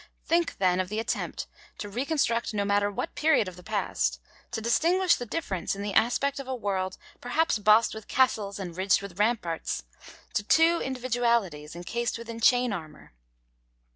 Think, 0.25 0.57
then, 0.57 0.79
of 0.79 0.89
the 0.89 0.97
attempt 0.97 1.45
to 1.77 1.87
reconstruct 1.87 2.55
no 2.55 2.65
matter 2.65 2.89
what 2.89 3.13
period 3.13 3.47
of 3.47 3.55
the 3.55 3.61
past, 3.61 4.19
to 4.49 4.59
distinguish 4.59 5.13
the 5.13 5.27
difference 5.27 5.75
in 5.75 5.83
the 5.83 5.93
aspect 5.93 6.39
of 6.39 6.47
a 6.47 6.55
world 6.55 6.97
perhaps 7.19 7.59
bossed 7.59 7.93
with 7.93 8.07
castles 8.07 8.57
and 8.57 8.75
ridged 8.75 9.03
with 9.03 9.19
ramparts, 9.19 9.83
to 10.33 10.41
two 10.41 10.81
individualities 10.81 11.75
encased 11.75 12.17
within 12.17 12.39
chain 12.39 12.73
armour! 12.73 13.13